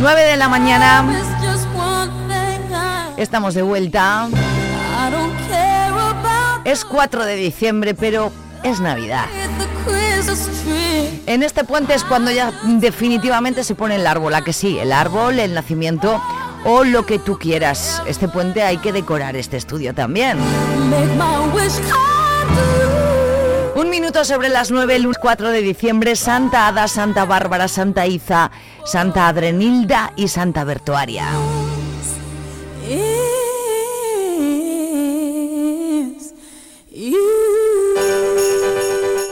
[0.00, 1.04] 9 de la mañana,
[3.16, 4.28] estamos de vuelta.
[6.64, 8.30] Es 4 de diciembre, pero
[8.62, 9.26] es Navidad.
[11.26, 14.92] En este puente es cuando ya definitivamente se pone el árbol, a que sí, el
[14.92, 16.22] árbol, el nacimiento
[16.64, 18.02] o lo que tú quieras.
[18.06, 20.38] Este puente hay que decorar este estudio también.
[23.78, 28.50] Un minuto sobre las 9, el 4 de diciembre, Santa Ada, Santa Bárbara, Santa Iza,
[28.84, 31.28] Santa Adrenilda y Santa Bertuaria.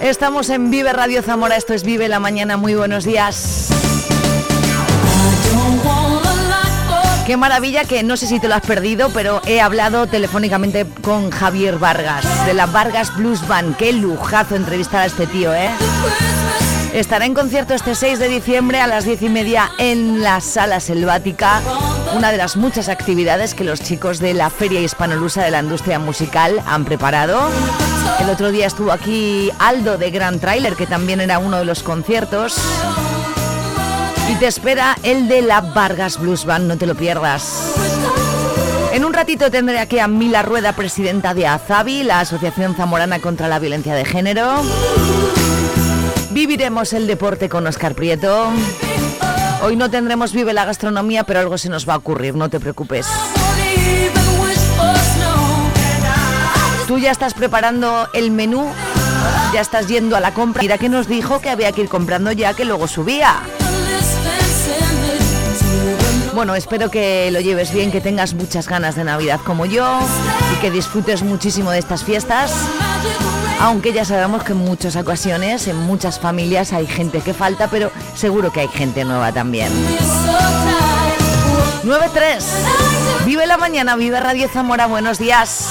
[0.00, 3.85] Estamos en Vive Radio Zamora, esto es Vive la Mañana, muy buenos días.
[7.26, 11.32] Qué maravilla que no sé si te lo has perdido, pero he hablado telefónicamente con
[11.32, 13.76] Javier Vargas, de la Vargas Blues Band.
[13.76, 15.70] Qué lujazo entrevistar a este tío, ¿eh?
[16.94, 20.78] Estará en concierto este 6 de diciembre a las 10 y media en la Sala
[20.78, 21.60] Selvática,
[22.14, 25.98] una de las muchas actividades que los chicos de la Feria Hispanolusa de la Industria
[25.98, 27.50] Musical han preparado.
[28.20, 31.82] El otro día estuvo aquí Aldo de Grand Trailer, que también era uno de los
[31.82, 32.54] conciertos.
[34.28, 37.74] Y te espera el de la Vargas Blues Band, no te lo pierdas.
[38.92, 43.46] En un ratito tendré aquí a Mila Rueda, presidenta de AZAVI, la Asociación Zamorana contra
[43.46, 44.62] la Violencia de Género.
[46.30, 48.50] Viviremos el deporte con Oscar Prieto.
[49.62, 52.58] Hoy no tendremos Vive la Gastronomía, pero algo se nos va a ocurrir, no te
[52.58, 53.06] preocupes.
[56.86, 58.66] Tú ya estás preparando el menú,
[59.52, 60.62] ya estás yendo a la compra.
[60.62, 63.42] Mira que nos dijo que había que ir comprando ya, que luego subía.
[66.36, 70.00] Bueno, espero que lo lleves bien, que tengas muchas ganas de Navidad como yo
[70.52, 72.52] y que disfrutes muchísimo de estas fiestas.
[73.58, 77.90] Aunque ya sabemos que en muchas ocasiones, en muchas familias hay gente que falta, pero
[78.14, 79.72] seguro que hay gente nueva también.
[81.84, 82.42] 9-3.
[83.24, 85.70] Vive la mañana, vive Radio Zamora, buenos días.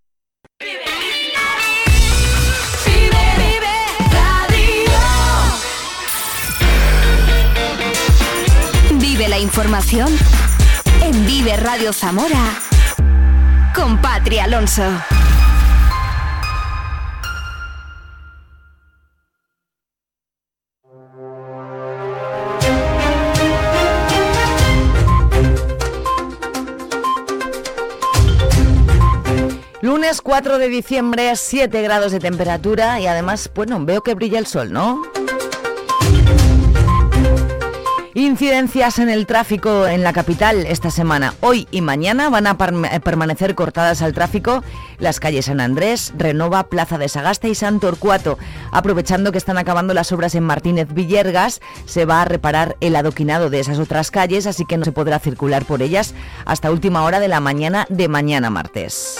[9.41, 10.07] Información
[11.01, 12.53] en Vive Radio Zamora
[13.73, 14.83] con Patria Alonso.
[29.81, 34.45] Lunes 4 de diciembre, 7 grados de temperatura y además, bueno, veo que brilla el
[34.45, 35.01] sol, ¿no?
[38.13, 41.33] Incidencias en el tráfico en la capital esta semana.
[41.39, 44.63] Hoy y mañana van a parm- permanecer cortadas al tráfico
[44.99, 48.37] las calles San Andrés, Renova, Plaza de Sagasta y San Torcuato.
[48.71, 53.49] Aprovechando que están acabando las obras en Martínez Villergas, se va a reparar el adoquinado
[53.49, 56.13] de esas otras calles, así que no se podrá circular por ellas
[56.45, 59.19] hasta última hora de la mañana de mañana martes.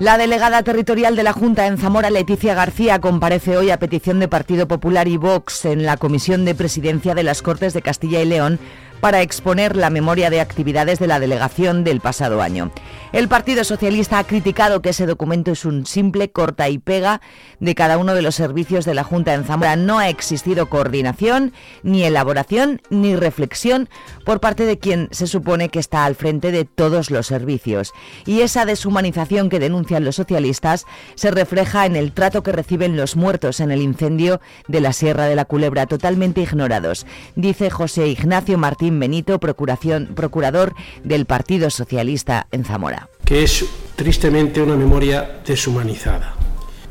[0.00, 4.28] La delegada territorial de la Junta en Zamora, Leticia García, comparece hoy a petición de
[4.28, 8.24] Partido Popular y Vox en la Comisión de Presidencia de las Cortes de Castilla y
[8.24, 8.60] León
[9.00, 12.70] para exponer la memoria de actividades de la delegación del pasado año.
[13.12, 17.20] El Partido Socialista ha criticado que ese documento es un simple corta y pega
[17.60, 19.76] de cada uno de los servicios de la Junta en Zamora.
[19.76, 21.52] No ha existido coordinación,
[21.82, 23.88] ni elaboración, ni reflexión
[24.24, 27.92] por parte de quien se supone que está al frente de todos los servicios.
[28.26, 30.84] Y esa deshumanización que denuncian los socialistas
[31.14, 35.26] se refleja en el trato que reciben los muertos en el incendio de la Sierra
[35.26, 37.06] de la Culebra, totalmente ignorados,
[37.36, 38.58] dice José Ignacio
[38.90, 40.74] Benito, procuración, procurador
[41.04, 43.08] del Partido Socialista en Zamora.
[43.24, 43.64] que es
[43.96, 46.34] tristemente una memoria deshumanizada,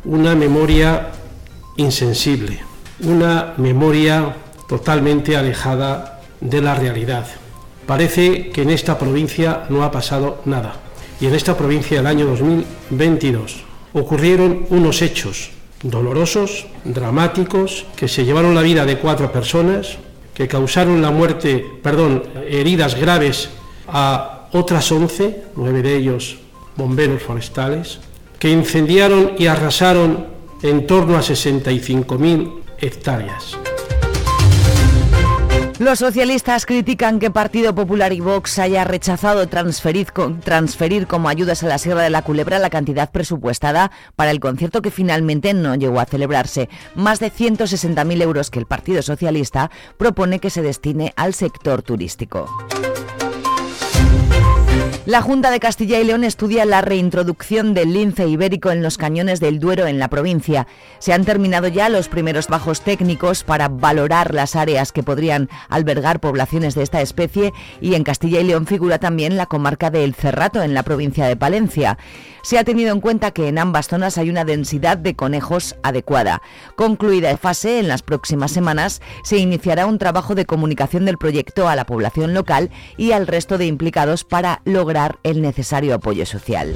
[0.06, 1.10] una memoria
[1.78, 2.60] insensible,
[3.02, 4.36] una memoria
[4.68, 7.26] totalmente alejada de la realidad.
[7.86, 10.76] Parece que en esta provincia no ha pasado nada.
[11.20, 13.64] Y en esta provincia el año 2022
[13.94, 15.52] ocurrieron unos hechos
[15.82, 19.98] dolorosos, dramáticos, que se llevaron la vida de cuatro personas,
[20.38, 23.50] que causaron la muerte, perdón, heridas graves
[23.88, 26.38] a otras once, nueve de ellos
[26.76, 27.98] bomberos forestales,
[28.38, 30.28] que incendiaron y arrasaron
[30.62, 33.58] en torno a 65.000 hectáreas.
[35.80, 40.08] Los socialistas critican que Partido Popular y Vox haya rechazado transferir,
[40.44, 44.82] transferir, como ayudas a la Sierra de la Culebra la cantidad presupuestada para el concierto
[44.82, 50.40] que finalmente no llegó a celebrarse, más de 160.000 euros que el Partido Socialista propone
[50.40, 52.50] que se destine al sector turístico.
[55.08, 59.40] La Junta de Castilla y León estudia la reintroducción del lince ibérico en los cañones
[59.40, 60.68] del Duero en la provincia.
[61.00, 66.20] Se han terminado ya los primeros bajos técnicos para valorar las áreas que podrían albergar
[66.20, 70.14] poblaciones de esta especie y en Castilla y León figura también la comarca de El
[70.14, 71.98] Cerrato en la provincia de Palencia.
[72.48, 76.42] Se ha tenido en cuenta que en ambas zonas hay una densidad de conejos adecuada.
[76.78, 81.68] Concluida la fase, en las próximas semanas se iniciará un trabajo de comunicación del proyecto
[81.68, 86.74] a la población local y al resto de implicados para lograr el necesario apoyo social.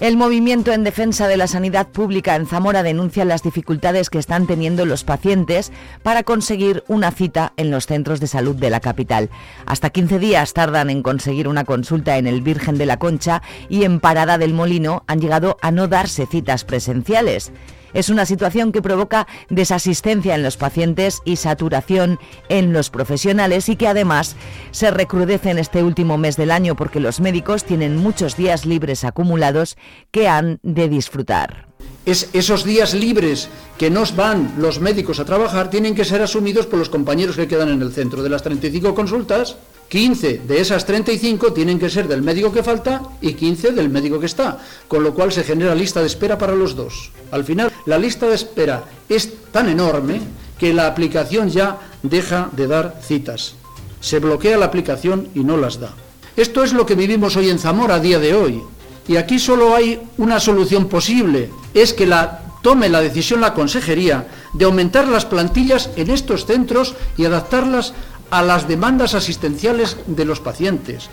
[0.00, 4.46] El movimiento en defensa de la sanidad pública en Zamora denuncia las dificultades que están
[4.46, 5.72] teniendo los pacientes
[6.04, 9.28] para conseguir una cita en los centros de salud de la capital.
[9.66, 13.82] Hasta 15 días tardan en conseguir una consulta en el Virgen de la Concha y
[13.82, 17.50] en Parada del Molino han llegado a no darse citas presenciales.
[17.94, 22.18] Es una situación que provoca desasistencia en los pacientes y saturación
[22.48, 24.36] en los profesionales y que además
[24.70, 29.04] se recrudece en este último mes del año porque los médicos tienen muchos días libres
[29.04, 29.76] acumulados
[30.10, 31.68] que han de disfrutar.
[32.04, 36.66] Es esos días libres que nos van los médicos a trabajar tienen que ser asumidos
[36.66, 38.22] por los compañeros que quedan en el centro.
[38.22, 39.56] De las 35 consultas,
[39.88, 44.20] 15 de esas 35 tienen que ser del médico que falta y 15 del médico
[44.20, 47.10] que está, con lo cual se genera lista de espera para los dos.
[47.30, 50.20] Al final, la lista de espera es tan enorme
[50.58, 53.54] que la aplicación ya deja de dar citas.
[54.00, 55.94] Se bloquea la aplicación y no las da.
[56.36, 58.62] Esto es lo que vivimos hoy en Zamora a día de hoy.
[59.08, 64.26] Y aquí solo hay una solución posible, es que la tome la decisión la consejería
[64.52, 67.94] de aumentar las plantillas en estos centros y adaptarlas
[68.30, 71.10] a las demandas asistenciales de los pacientes.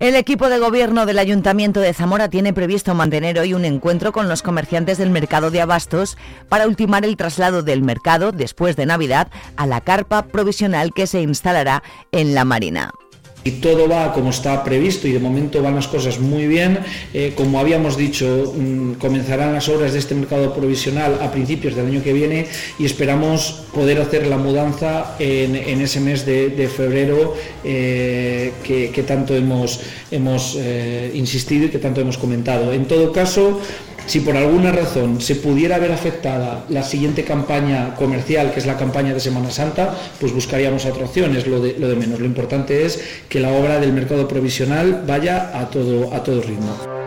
[0.00, 4.30] El equipo de gobierno del Ayuntamiento de Zamora tiene previsto mantener hoy un encuentro con
[4.30, 6.16] los comerciantes del mercado de abastos
[6.48, 11.20] para ultimar el traslado del mercado después de Navidad a la carpa provisional que se
[11.20, 12.92] instalará en la Marina.
[13.42, 16.78] Y todo va como está previsto y de momento van las cosas muy bien.
[17.14, 21.86] Eh, como habíamos dicho, mm, comenzarán las obras de este mercado provisional a principios del
[21.86, 22.46] año que viene
[22.78, 27.34] y esperamos poder hacer la mudanza en, ese mes de, febrero
[27.64, 32.72] eh, que, tanto hemos, hemos eh, insistido y que tanto hemos comentado.
[32.72, 33.60] En todo caso,
[34.06, 38.76] si por alguna razón se pudiera ver afectada la siguiente campaña comercial, que es la
[38.76, 42.20] campaña de Semana Santa, pues buscaríamos otra opción, es lo de, lo de menos.
[42.20, 46.99] Lo importante es que la obra del mercado provisional vaya a todo, a todo ritmo.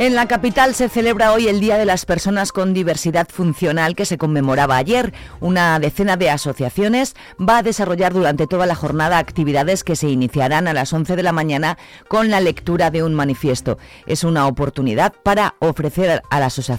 [0.00, 4.04] En la capital se celebra hoy el Día de las Personas con Diversidad Funcional que
[4.04, 5.12] se conmemoraba ayer.
[5.40, 10.68] Una decena de asociaciones va a desarrollar durante toda la jornada actividades que se iniciarán
[10.68, 13.76] a las 11 de la mañana con la lectura de un manifiesto.
[14.06, 16.70] Es una oportunidad para ofrecer a las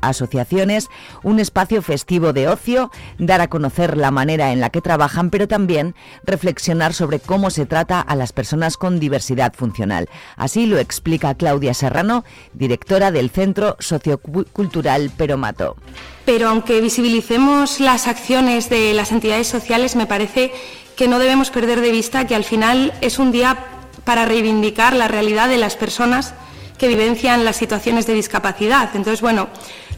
[0.00, 0.88] asociaciones
[1.24, 5.48] un espacio festivo de ocio, dar a conocer la manera en la que trabajan, pero
[5.48, 10.08] también reflexionar sobre cómo se trata a las personas con diversidad funcional.
[10.36, 12.22] Así lo explica Claudia Serrano,
[12.54, 15.76] directora del Centro Sociocultural Peromato.
[16.24, 20.52] Pero aunque visibilicemos las acciones de las entidades sociales, me parece
[20.96, 23.66] que no debemos perder de vista que al final es un día
[24.04, 26.34] para reivindicar la realidad de las personas
[26.78, 28.90] que vivencian las situaciones de discapacidad.
[28.94, 29.48] Entonces, bueno,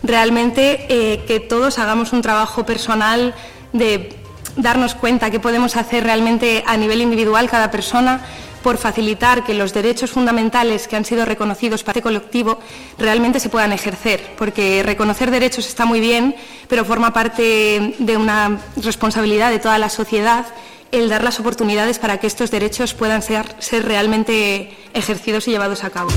[0.03, 3.35] realmente eh, que todos hagamos un trabajo personal
[3.73, 4.15] de
[4.57, 8.21] darnos cuenta qué podemos hacer realmente a nivel individual cada persona
[8.65, 12.59] por facilitar que los derechos fundamentales que han sido reconocidos para este colectivo
[12.99, 16.35] realmente se puedan ejercer, porque reconocer derechos está muy bien,
[16.67, 20.47] pero forma parte de una responsabilidad de toda la sociedad
[20.93, 25.85] el dar las oportunidades para que estos derechos puedan ser, ser realmente ejercidos y llevados
[25.85, 26.09] a cabo.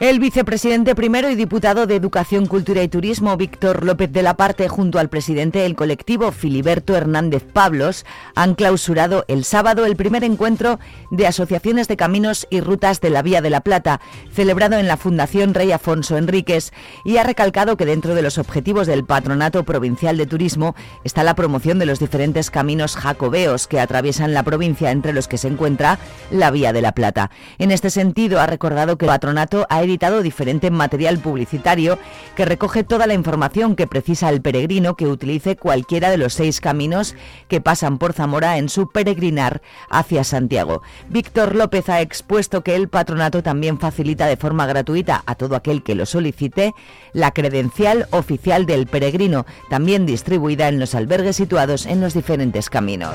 [0.00, 4.68] El vicepresidente primero y diputado de Educación, Cultura y Turismo, Víctor López de la Parte,
[4.68, 10.78] junto al presidente del colectivo, Filiberto Hernández Pablos, han clausurado el sábado el primer encuentro
[11.10, 14.00] de asociaciones de caminos y rutas de la Vía de la Plata,
[14.32, 16.72] celebrado en la Fundación Rey Afonso Enríquez,
[17.04, 21.34] y ha recalcado que dentro de los objetivos del Patronato Provincial de Turismo está la
[21.34, 25.98] promoción de los diferentes caminos jacobeos que atraviesan la provincia, entre los que se encuentra
[26.30, 27.32] la Vía de la Plata.
[27.58, 31.98] En este sentido, ha recordado que el patronato ha editado diferente material publicitario
[32.36, 36.60] que recoge toda la información que precisa el peregrino que utilice cualquiera de los seis
[36.60, 37.14] caminos
[37.48, 40.82] que pasan por Zamora en su peregrinar hacia Santiago.
[41.08, 45.82] Víctor López ha expuesto que el patronato también facilita de forma gratuita a todo aquel
[45.82, 46.74] que lo solicite
[47.12, 53.14] la credencial oficial del peregrino, también distribuida en los albergues situados en los diferentes caminos.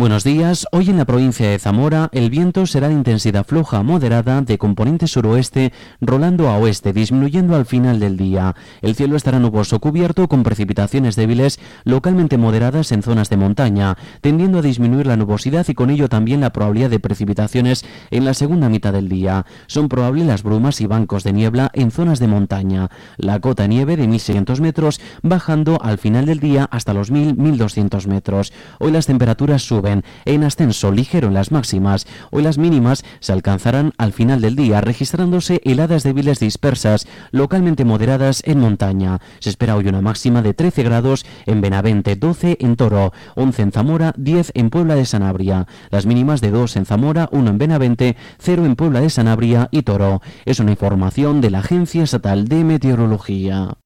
[0.00, 0.66] Buenos días.
[0.72, 5.06] Hoy en la provincia de Zamora el viento será de intensidad floja moderada de componente
[5.06, 8.56] suroeste rolando a oeste, disminuyendo al final del día.
[8.80, 14.60] El cielo estará nuboso cubierto con precipitaciones débiles localmente moderadas en zonas de montaña, tendiendo
[14.60, 18.70] a disminuir la nubosidad y con ello también la probabilidad de precipitaciones en la segunda
[18.70, 19.44] mitad del día.
[19.66, 22.88] Son probables las brumas y bancos de niebla en zonas de montaña.
[23.18, 28.54] La cota nieve de 1600 metros bajando al final del día hasta los 1000-1200 metros.
[28.78, 29.89] Hoy las temperaturas suben
[30.24, 32.06] en ascenso ligero en las máximas.
[32.30, 38.42] Hoy las mínimas se alcanzarán al final del día, registrándose heladas débiles dispersas, localmente moderadas
[38.44, 39.20] en montaña.
[39.40, 43.72] Se espera hoy una máxima de 13 grados en Benavente, 12 en Toro, 11 en
[43.72, 45.66] Zamora, 10 en Puebla de Sanabria.
[45.90, 49.82] Las mínimas de 2 en Zamora, 1 en Benavente, 0 en Puebla de Sanabria y
[49.82, 50.22] Toro.
[50.44, 53.76] Es una información de la Agencia Estatal de Meteorología.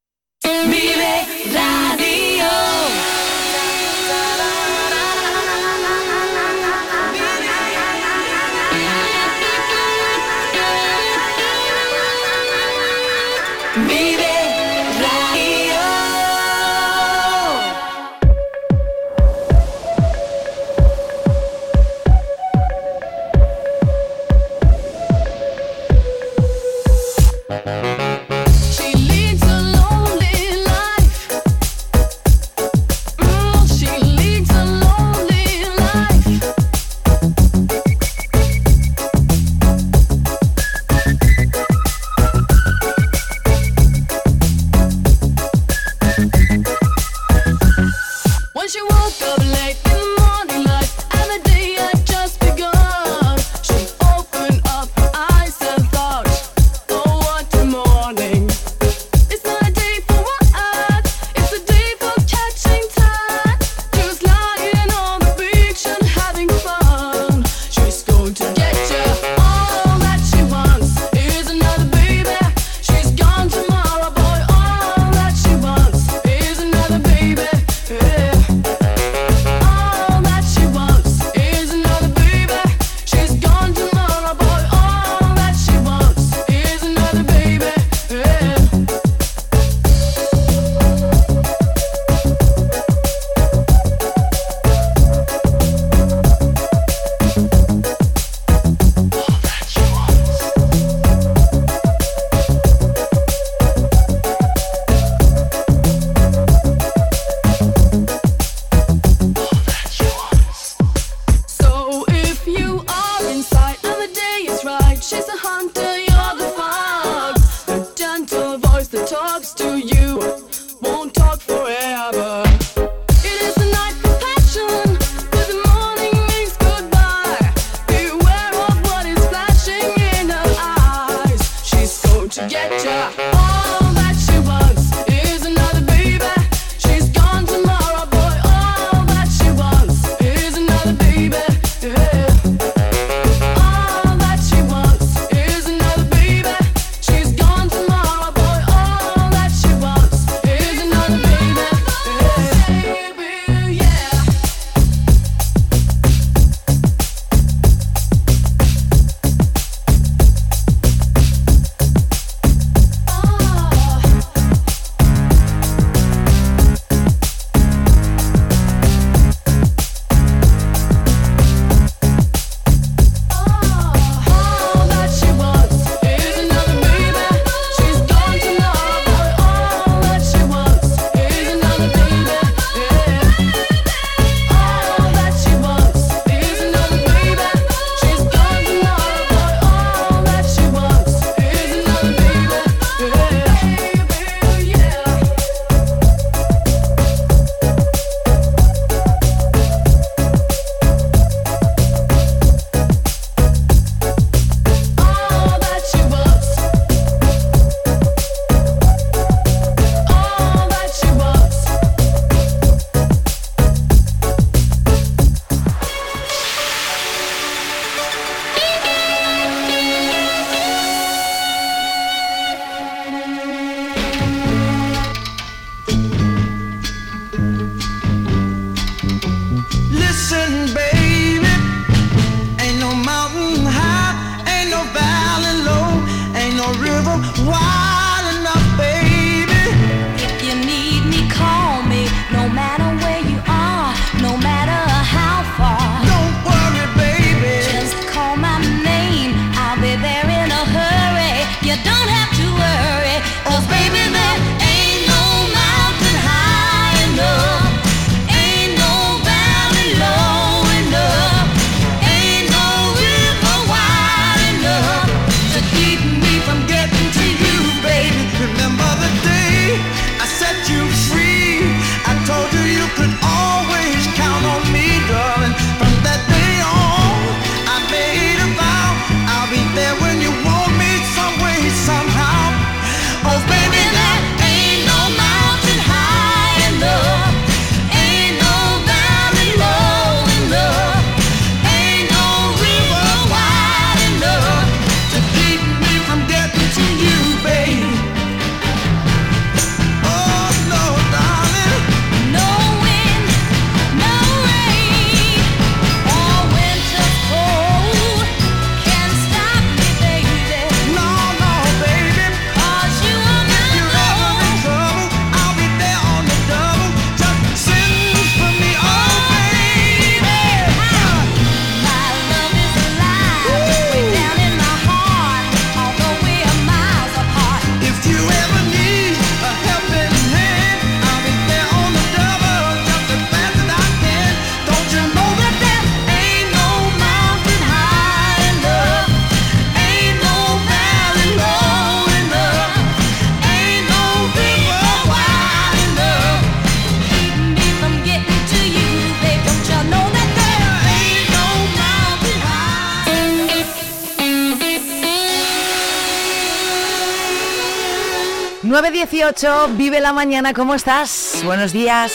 [359.25, 361.41] 28, vive la mañana, ¿cómo estás?
[361.45, 362.13] Buenos días.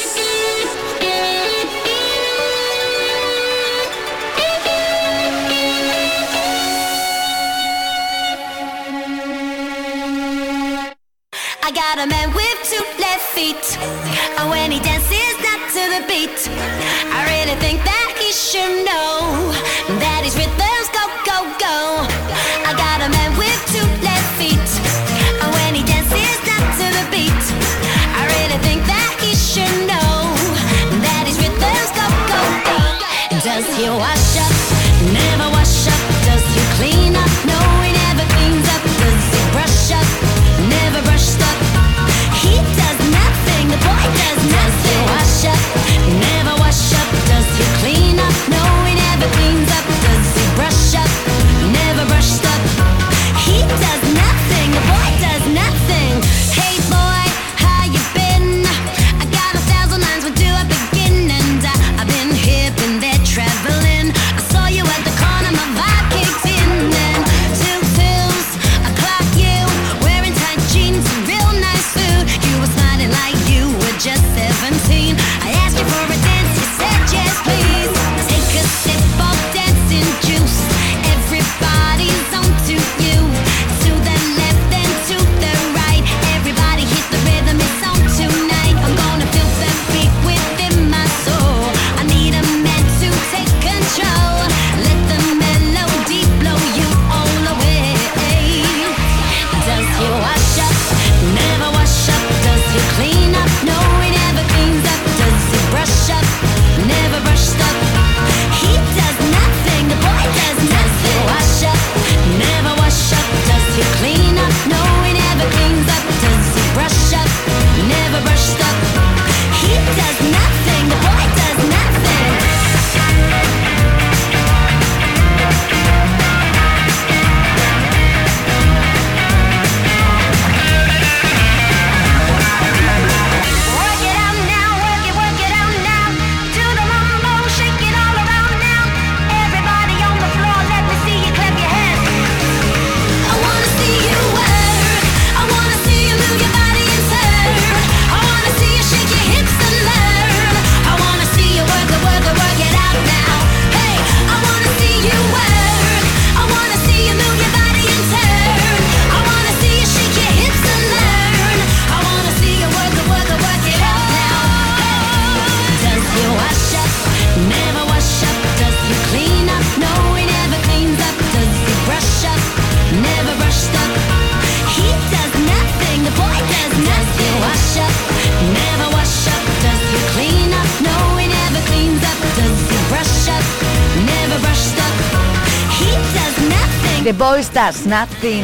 [187.38, 188.44] Stars, Nothing.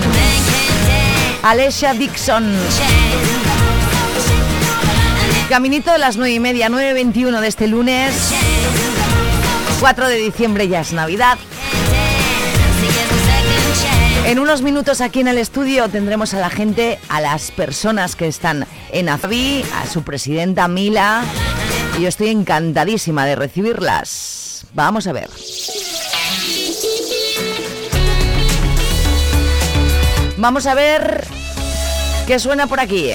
[1.43, 2.55] Alessia Dixon.
[5.49, 8.13] Caminito de las 9 y media, 9.21 de este lunes.
[9.79, 11.37] 4 de diciembre ya es Navidad.
[14.25, 18.27] En unos minutos aquí en el estudio tendremos a la gente, a las personas que
[18.27, 21.23] están en AFI, a su presidenta Mila.
[21.97, 24.65] Y yo estoy encantadísima de recibirlas.
[24.73, 25.29] Vamos a ver.
[30.45, 31.25] Vamos a ver
[32.27, 33.09] qué suena por aquí.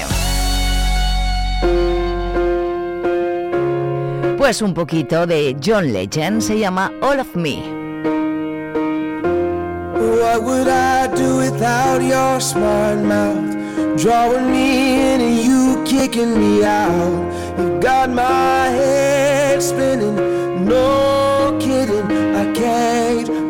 [4.37, 7.63] Pues un poquito de John Legend se llama All of Me.
[9.95, 13.57] What would I do without your smart mouth?
[13.97, 17.33] Drawing me in and you kicking me out.
[17.57, 20.17] You got my head spinning,
[20.65, 23.50] no kidding, I can't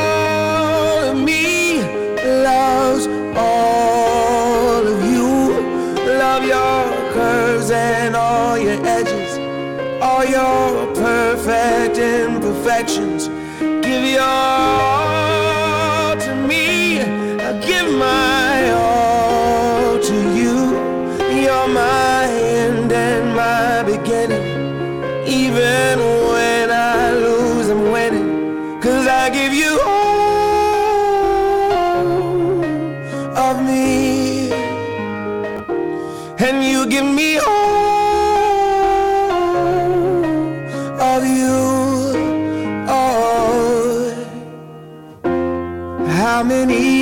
[14.21, 14.80] melhor.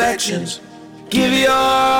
[0.00, 0.60] imperfections.
[1.10, 1.99] Give your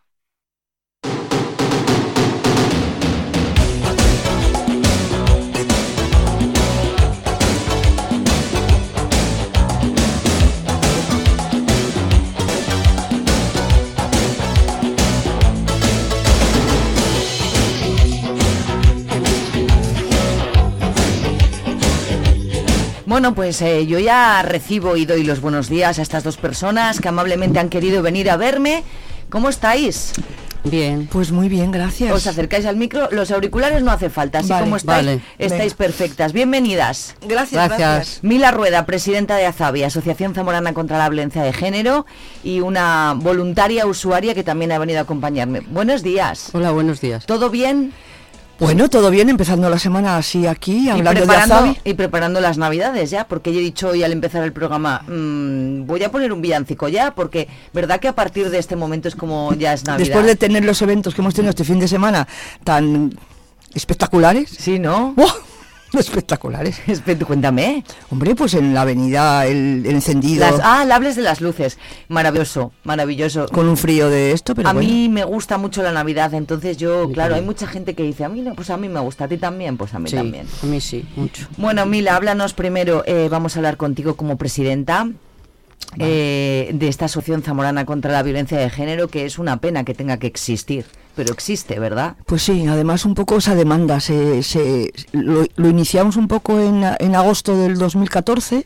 [23.11, 27.01] Bueno, pues eh, yo ya recibo y doy los buenos días a estas dos personas
[27.01, 28.85] que amablemente han querido venir a verme.
[29.29, 30.13] ¿Cómo estáis?
[30.63, 31.09] Bien.
[31.11, 32.13] Pues muy bien, gracias.
[32.13, 35.21] Os acercáis al micro, los auriculares no hace falta, así Vale, como estáis, vale.
[35.39, 36.31] estáis perfectas.
[36.31, 37.17] Bienvenidas.
[37.19, 37.79] Gracias, Gracias.
[37.79, 38.23] gracias.
[38.23, 42.05] Mila Rueda, presidenta de AZABI, Asociación Zamorana contra la Violencia de Género,
[42.45, 45.59] y una voluntaria usuaria que también ha venido a acompañarme.
[45.59, 46.51] Buenos días.
[46.53, 47.25] Hola, buenos días.
[47.25, 47.91] ¿Todo bien?
[48.61, 51.77] Bueno, todo bien, empezando la semana así aquí, Y hablando de preparando, Azabi.
[51.83, 55.87] y preparando las navidades ya, porque yo he dicho hoy al empezar el programa, mm,
[55.87, 59.15] voy a poner un villancico ya, porque verdad que a partir de este momento es
[59.15, 60.05] como ya es Navidad.
[60.05, 62.27] Después de tener los eventos que hemos tenido este fin de semana
[62.63, 63.17] tan
[63.73, 64.51] espectaculares.
[64.51, 65.15] Sí, ¿no?
[65.99, 66.81] Espectaculares.
[67.27, 67.83] Cuéntame.
[68.09, 70.41] Hombre, pues en la avenida el, el encendido.
[70.41, 71.77] Las, ah, hables de las luces.
[72.07, 73.47] Maravilloso, maravilloso.
[73.49, 74.87] Con un frío de esto, pero a bueno.
[74.87, 78.29] mí me gusta mucho la Navidad, entonces yo, claro, hay mucha gente que dice, a
[78.29, 80.45] mí no, pues a mí me gusta, a ti también, pues a mí Sí, también.
[80.63, 81.47] a mí sí, mucho.
[81.57, 85.09] Bueno, Mila, háblanos primero, eh, vamos a hablar contigo como presidenta.
[85.99, 89.93] eh, de esta asociación zamorana contra la violencia de género que es una pena que
[89.93, 94.91] tenga que existir pero existe verdad Pues sí, además un poco esa demanda, se, se-
[95.11, 98.63] lo, lo iniciamos un poco en, en agosto del 2014,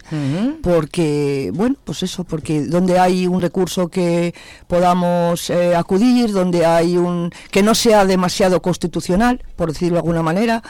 [0.61, 4.33] porque, bueno, pues eso, porque donde hay un recurso que
[4.67, 10.23] podamos eh, acudir, donde hay un, que no sea demasiado constitucional, por decirlo de alguna
[10.23, 10.61] manera,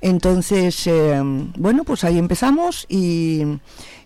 [0.00, 1.20] entonces, eh,
[1.56, 3.42] bueno, pues ahí empezamos y...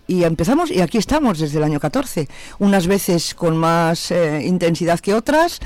[0.09, 5.01] Y empezamos y aquí estamos desde el año 14, unas veces con más eh, intensidad
[5.01, 5.59] que otras,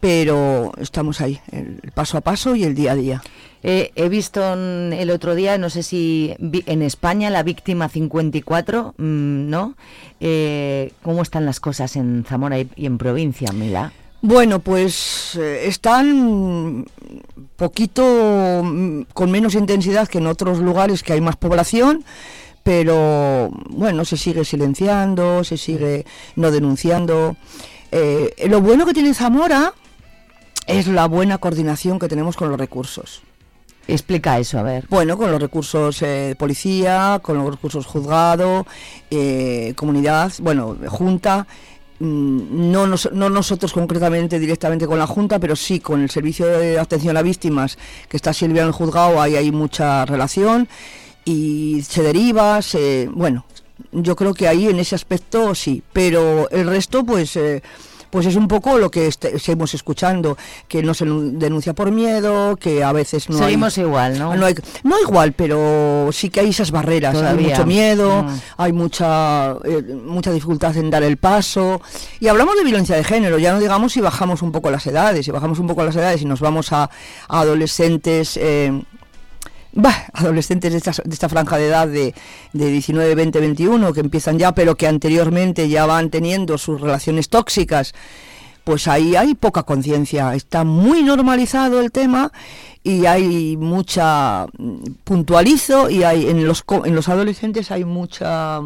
[0.00, 3.22] pero estamos ahí, el, paso a paso y el día a día.
[3.62, 8.94] Eh, he visto el otro día, no sé si vi- en España, la víctima 54,
[8.96, 9.74] mm, ¿no?
[10.20, 13.92] Eh, ¿Cómo están las cosas en Zamora y, y en provincia, Mila?
[14.22, 16.84] Bueno, pues eh, están
[17.56, 22.04] poquito mm, con menos intensidad que en otros lugares que hay más población,
[22.62, 26.04] pero bueno, se sigue silenciando, se sigue
[26.36, 27.36] no denunciando.
[27.92, 29.72] Eh, lo bueno que tiene Zamora
[30.66, 33.22] es la buena coordinación que tenemos con los recursos.
[33.88, 34.84] Explica eso, a ver.
[34.88, 38.66] Bueno, con los recursos eh, de policía, con los recursos juzgado,
[39.10, 41.46] eh, comunidad, bueno, junta.
[42.00, 46.46] mm, No, nos- no nosotros concretamente directamente con la Junta, pero sí con el Servicio
[46.46, 50.68] de Atención a Víctimas, que está Silvia en el juzgado, ahí hay mucha relación
[51.24, 53.46] y se deriva, se, bueno,
[53.92, 57.36] yo creo que ahí en ese aspecto sí, pero el resto pues...
[57.36, 57.62] eh,
[58.10, 60.36] pues es un poco lo que este- seguimos escuchando,
[60.68, 64.34] que no se nu- denuncia por miedo, que a veces no hay- Seguimos igual, ¿no?
[64.34, 67.14] no, hay- no igual, pero sí que hay esas barreras.
[67.14, 67.46] Todavía.
[67.46, 68.40] Hay mucho miedo, Mm.
[68.58, 71.80] hay mucha, eh, mucha dificultad en dar el paso.
[72.20, 75.24] Y hablamos de violencia de género, ya no digamos si bajamos un poco las edades,
[75.24, 76.84] si bajamos un poco las edades y nos vamos a,
[77.28, 78.36] a adolescentes.
[78.40, 78.82] eh,
[79.76, 82.14] bah, adolescentes de esta, de esta franja de edad de,
[82.52, 87.28] de 19, 20, 21, que empiezan ya, pero que anteriormente ya van teniendo sus relaciones
[87.28, 87.94] tóxicas,
[88.64, 90.34] pues ahí hay poca conciencia.
[90.34, 92.32] Está muy normalizado el tema
[92.82, 98.60] y hay mucha mm, puntualizo y hay en los en los adolescentes hay mucha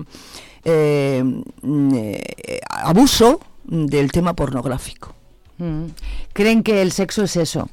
[0.64, 1.22] eh,
[1.62, 5.14] mm, eh, abuso del tema pornográfico.
[5.58, 5.86] Mm.
[6.32, 7.68] ¿Creen que el sexo es eso?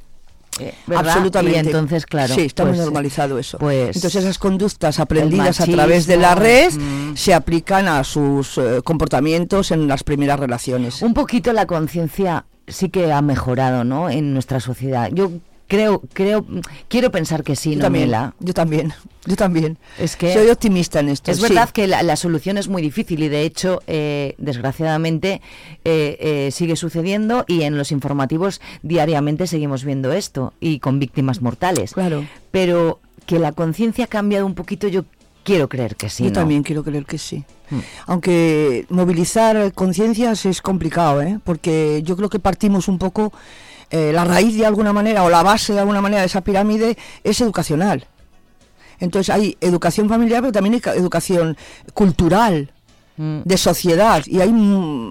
[0.59, 1.07] Eh, ¿verdad?
[1.07, 1.57] Absolutamente.
[1.57, 2.33] Y entonces, claro.
[2.33, 3.57] Sí, está muy pues, normalizado eso.
[3.57, 7.15] Pues, Entonces esas conductas aprendidas a través de la red mm.
[7.15, 11.01] se aplican a sus eh, comportamientos en las primeras relaciones.
[11.01, 14.09] Un poquito la conciencia sí que ha mejorado, ¿no?
[14.09, 15.09] En nuestra sociedad.
[15.11, 15.31] Yo
[15.67, 16.45] creo, creo,
[16.87, 18.33] quiero pensar que sí, Yo ¿no, también, Mela?
[18.39, 18.93] yo también,
[19.25, 19.77] yo también.
[19.99, 21.31] Es que Soy optimista en esto.
[21.31, 21.43] Es sí.
[21.43, 25.41] verdad que la, la solución es muy difícil y de hecho, eh, desgraciadamente,
[25.85, 31.41] eh, eh, sigue sucediendo y en los informativos diariamente seguimos viendo esto y con víctimas
[31.41, 31.93] mortales.
[31.93, 32.25] Claro.
[32.51, 35.03] Pero que la conciencia ha cambiado un poquito, yo
[35.47, 36.23] quiero creer que sí.
[36.23, 36.33] Yo ¿no?
[36.33, 37.45] también quiero creer que sí.
[37.69, 37.79] Mm.
[38.07, 41.39] Aunque movilizar conciencias es complicado, ¿eh?
[41.43, 43.31] porque yo creo que partimos un poco,
[43.89, 46.97] eh, la raíz de alguna manera o la base de alguna manera de esa pirámide
[47.23, 48.05] es educacional.
[48.99, 51.55] Entonces hay educación familiar, pero también hay ca- educación
[51.93, 52.71] cultural,
[53.19, 53.41] Mm.
[53.45, 54.21] de sociedad.
[54.27, 54.49] Y hay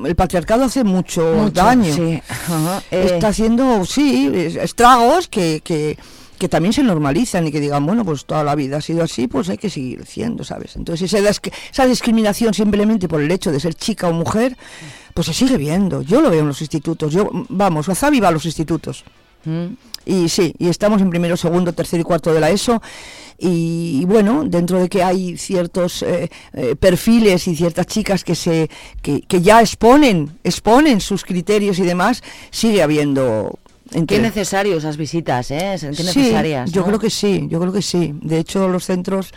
[0.07, 1.93] el patriarcado hace mucho, Mucho, daño.
[1.93, 2.23] sí.
[2.93, 3.11] Eh.
[3.15, 5.99] Está haciendo, sí, es- estragos que, que,
[6.39, 9.27] que también se normalizan y que digan, bueno, pues toda la vida ha sido así,
[9.27, 10.77] pues hay que seguir siendo, ¿sabes?
[10.77, 11.29] Entonces esa,
[11.73, 14.57] esa discriminación simplemente por el hecho de ser chica o mujer,
[15.17, 16.03] pues se sigue viendo.
[16.03, 17.11] Yo lo veo en los institutos.
[17.13, 19.03] Yo, vamos, Wasabi va a los institutos.
[19.47, 19.67] Mm.
[20.05, 22.81] Y sí, y estamos en primero, segundo, tercero y cuarto de la ESO.
[23.39, 28.35] Y, y bueno, dentro de que hay ciertos eh, eh, perfiles y ciertas chicas que
[28.35, 28.69] se
[29.03, 33.59] que, que ya exponen, exponen sus criterios y demás, sigue habiendo
[33.91, 35.77] Qué entre- necesarios esas visitas, ¿eh?
[35.81, 36.71] Qué Sí, necesarias.
[36.73, 36.87] yo ¿no?
[36.89, 38.15] creo que sí, yo creo que sí.
[38.23, 39.33] De hecho, los centros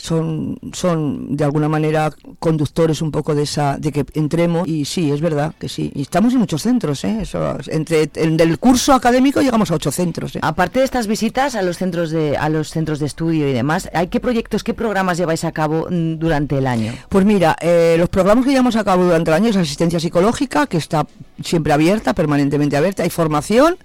[0.00, 5.10] son, son de alguna manera conductores un poco de esa, de que entremos y sí,
[5.10, 5.92] es verdad que sí.
[5.94, 7.18] Y estamos en muchos centros, ¿eh?
[7.20, 10.36] Eso, entre en del curso académico llegamos a ocho centros.
[10.36, 10.40] ¿eh?
[10.42, 13.90] Aparte de estas visitas a los centros de a los centros de estudio y demás,
[13.92, 16.94] ¿hay qué proyectos, qué programas lleváis a cabo mm, durante el año?
[17.08, 20.66] Pues mira, eh, los programas que llevamos a cabo durante el año es asistencia psicológica,
[20.66, 21.06] que está
[21.44, 23.76] siempre abierta, permanentemente abierta, hay formación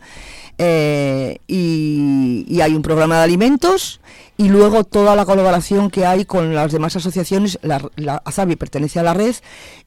[0.58, 4.00] eh, y, hay un programa de alimentos
[4.38, 7.60] y luego toda la colaboración que hay con las demás asociaciones.
[7.62, 9.36] La, la AZABI pertenece a la red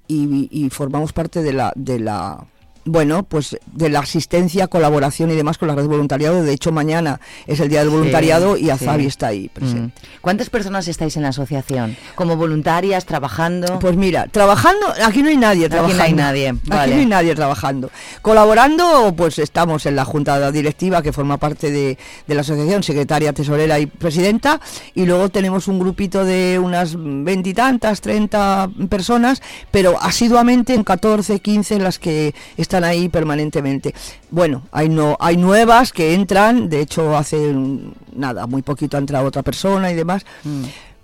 [0.06, 2.46] y, y formamos parte de la, de la
[2.90, 6.42] bueno, pues de la asistencia, colaboración y demás con la red de voluntariado.
[6.42, 9.08] De hecho, mañana es el Día del Sí, Voluntariado y Azabi sí.
[9.08, 10.00] está ahí presente.
[10.00, 10.20] Mm.
[10.20, 11.96] ¿Cuántas personas estáis en la asociación?
[12.14, 13.78] ¿Como voluntarias, trabajando?
[13.78, 16.02] Pues mira, trabajando, aquí no hay nadie Aquí no trabajando.
[16.04, 17.90] hay nadie, Aquí no hay nadie trabajando.
[18.22, 23.32] Colaborando, pues estamos en la junta directiva que forma parte de, de la asociación, secretaria,
[23.32, 24.60] tesorera y presidenta,
[24.94, 31.78] y luego tenemos un grupito de unas veintitantas, treinta personas, pero asiduamente en 14, 15
[31.80, 33.94] las que están ahí permanentemente.
[34.30, 39.00] Bueno, hay no, hay nuevas que entran, de hecho hace mm, nada, muy poquito ha
[39.00, 40.24] entrado otra persona y demás.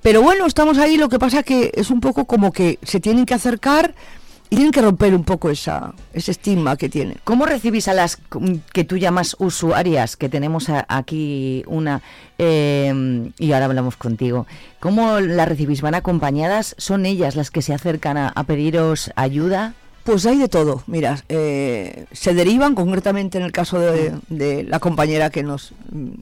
[0.02, 3.24] Pero bueno, estamos ahí, lo que pasa que es un poco como que se tienen
[3.24, 3.94] que acercar
[4.50, 7.16] y tienen que romper un poco esa, ese estigma que tienen.
[7.24, 12.02] ¿Cómo recibís a las mm, que tú llamas usuarias, que tenemos a- aquí una,
[12.38, 14.46] eh, y ahora hablamos contigo?
[14.80, 15.80] ¿Cómo las recibís?
[15.80, 16.74] ¿Van acompañadas?
[16.78, 19.72] ¿Son ellas las que se acercan a, a pediros ayuda?
[20.04, 24.78] Pues hay de todo, mira, eh, se derivan concretamente en el caso de, de la
[24.78, 25.72] compañera que nos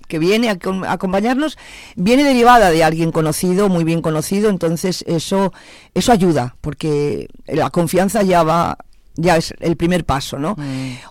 [0.07, 0.53] que viene a,
[0.87, 1.59] a acompañarnos,
[1.97, 5.53] viene derivada de alguien conocido, muy bien conocido, entonces eso
[5.95, 8.79] eso ayuda, porque la confianza ya va
[9.17, 10.57] ya es el primer paso, ¿no?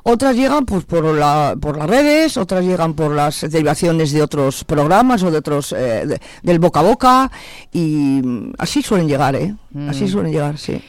[0.03, 4.63] Otras llegan pues por la, por las redes, otras llegan por las derivaciones de otros
[4.63, 7.31] programas o de otros eh, de- del boca a boca
[7.71, 9.53] y mm, así suelen llegar, ¿eh?
[9.89, 10.07] Así Mm.
[10.07, 10.81] suelen llegar, sí.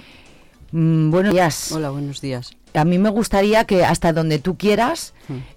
[0.72, 1.72] Mm, buenos días.
[1.72, 2.56] Hola, buenos días.
[2.74, 5.12] A mí me gustaría que hasta donde tú quieras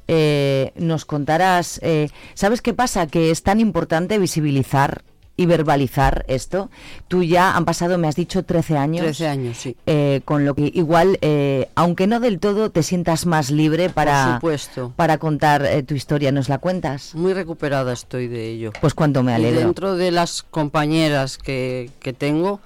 [0.09, 3.07] eh, nos contaras, eh, ¿sabes qué pasa?
[3.07, 5.03] Que es tan importante visibilizar
[5.37, 6.69] y verbalizar esto.
[7.07, 9.03] Tú ya han pasado, me has dicho, 13 años.
[9.03, 9.77] 13 años, sí.
[9.85, 14.25] eh, con lo que igual, eh, aunque no del todo, te sientas más libre para,
[14.25, 14.93] Por supuesto.
[14.97, 16.31] para contar eh, tu historia.
[16.33, 17.15] ¿Nos la cuentas?
[17.15, 18.71] Muy recuperada estoy de ello.
[18.81, 19.59] Pues cuánto me Y alegro.
[19.61, 22.59] dentro de las compañeras que, que tengo,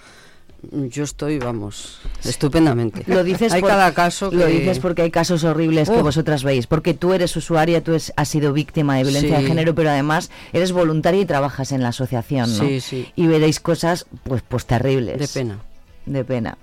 [0.71, 3.03] yo estoy, vamos, estupendamente.
[3.07, 6.43] Lo dices, Hay por- cada caso lo que- dices porque hay casos horribles que vosotras
[6.43, 9.89] veis, porque tú eres usuaria, tú es- has sido víctima de violencia de género, pero
[9.89, 12.63] además eres voluntaria y trabajas en la asociación, ¿no?
[12.63, 13.11] Sí, sí.
[13.15, 15.19] Y veréis cosas pues pues terribles.
[15.19, 15.59] De pena.
[16.05, 16.57] De pena.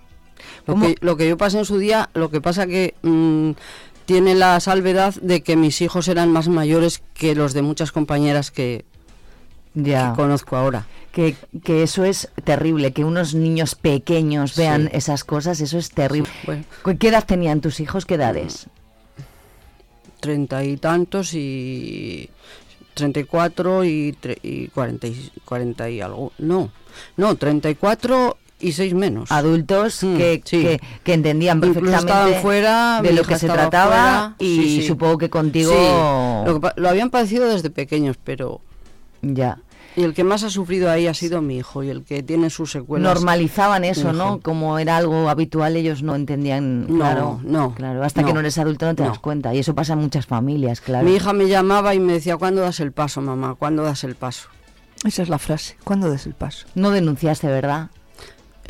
[0.66, 3.52] Lo que, lo que yo pasé en su día, lo que pasa que mm,
[4.04, 8.50] tiene la salvedad de que mis hijos eran más mayores que los de muchas compañeras
[8.50, 8.84] que,
[9.76, 10.10] Ya.
[10.10, 10.86] que conozco ahora.
[11.12, 14.96] Que, que eso es terrible, que unos niños pequeños vean Sí.
[14.96, 16.28] esas cosas, eso es terrible.
[16.44, 16.64] Bueno.
[16.84, 18.04] ¿Qué- ¿Qué edad tenían tus hijos?
[18.04, 18.66] ¿Qué edades?
[20.20, 22.28] Treinta y tantos y
[22.94, 26.32] treinta y cuatro y, tre- y cuarenta y cuarenta y algo.
[26.38, 26.70] No,
[27.16, 29.30] no, treinta y cuatro y seis menos.
[29.30, 30.62] Adultos Mm, que, sí.
[30.62, 34.86] que, que entendían perfectamente fuera, de lo que se trataba fuera, y sí, sí.
[34.88, 35.70] supongo que contigo...
[35.72, 38.60] Sí, lo, lo habían padecido desde pequeños, pero...
[39.22, 39.58] Ya.
[39.96, 42.50] Y el que más ha sufrido ahí ha sido mi hijo y el que tiene
[42.50, 43.14] sus secuelas.
[43.14, 44.40] normalizaban eso, ¿no?
[44.40, 48.40] Como era algo habitual, ellos no entendían, No, claro, no, claro, hasta que no, no
[48.40, 49.22] eres adulto no te das no.
[49.22, 51.06] cuenta y eso pasa en muchas familias, claro.
[51.06, 53.54] Mi hija me llamaba y me decía, ¿cuándo das el paso, mamá?
[53.54, 54.48] ¿Cuándo das el paso?
[55.04, 55.76] Esa es la frase.
[55.84, 56.66] ¿Cuándo des el paso?
[56.74, 57.88] No denunciaste, ¿verdad?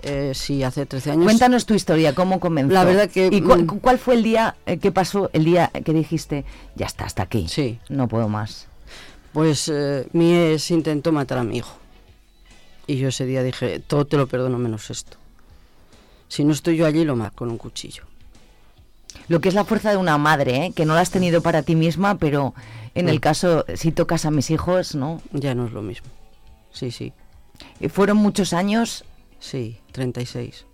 [0.03, 1.24] Eh, sí, hace 13 años.
[1.24, 2.72] Cuéntanos tu historia, cómo comenzó.
[2.74, 5.70] La verdad que, ¿Y cu- mm, cuál fue el día eh, que pasó, el día
[5.85, 6.45] que dijiste,
[6.77, 7.47] ya está, hasta aquí?
[7.49, 7.81] Sí.
[7.89, 8.68] No puedo más.
[9.37, 11.76] Pues eh, mi ex intentó matar a mi hijo.
[12.87, 15.18] Y yo ese día dije, todo te lo perdono menos esto.
[16.28, 18.05] Si no estoy yo allí, lo mato con un cuchillo.
[19.28, 20.72] Lo que es la fuerza de una madre, ¿eh?
[20.74, 22.55] que no la has tenido para ti misma, pero
[22.95, 23.20] en el Mm.
[23.20, 25.20] caso, si tocas a mis hijos, ¿no?
[25.32, 26.09] Ya no es lo mismo.
[26.72, 27.12] Sí, sí.
[27.80, 29.05] Eh, Fueron muchos años
[29.39, 30.64] Sí, 36.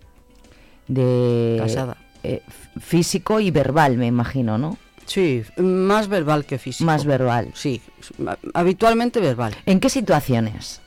[0.87, 1.57] de...
[1.59, 1.97] Casada.
[2.23, 2.41] eh,
[2.79, 4.77] físico y verbal, me imagino, ¿no?
[5.05, 6.85] Sí, más verbal que físico.
[6.85, 7.51] Más verbal.
[7.53, 7.81] Sí,
[8.27, 9.55] ha- habitualmente verbal.
[9.65, 10.81] ¿En qué situaciones?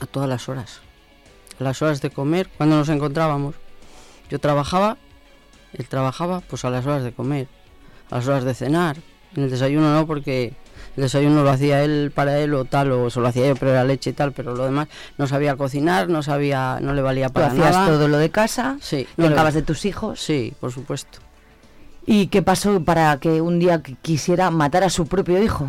[0.00, 0.80] A todas las horas.
[1.60, 3.54] A las horas de comer, cuando nos encontrábamos.
[4.30, 4.96] Yo trabajaba,
[5.74, 7.48] él trabajaba, pues a las horas de comer.
[8.10, 8.96] A las horas de cenar.
[9.36, 10.52] En el desayuno no, porque
[10.96, 13.70] el desayuno lo hacía él para él o tal, o se lo hacía yo, pero
[13.70, 14.88] era leche y tal, pero lo demás
[15.18, 17.86] no sabía cocinar, no sabía, no le valía Tú para hacías nada.
[17.86, 20.20] todo lo de casa, Sí, te no le- de tus hijos.
[20.20, 21.18] Sí, por supuesto.
[22.06, 25.68] ¿Y qué pasó para que un día qu- quisiera matar a su propio hijo?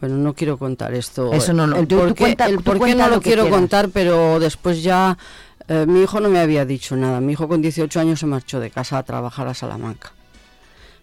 [0.00, 1.32] Bueno, no quiero contar esto.
[1.32, 1.76] Eso no, no.
[1.76, 3.58] El Tú- tú por qué, cuenta- el tú por qué cuenta no lo quiero quieras.
[3.60, 5.16] contar, pero después ya
[5.66, 7.20] eh, mi hijo no me había dicho nada.
[7.20, 10.12] Mi hijo con 18 años se marchó de casa a trabajar a Salamanca.